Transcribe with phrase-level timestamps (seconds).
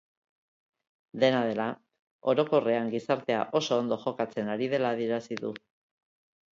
[1.23, 1.67] Dena dela,
[2.33, 5.59] orokorrean gizartea oso ondo jokatzen ari dela adierazi du.